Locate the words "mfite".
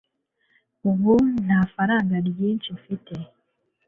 2.77-3.13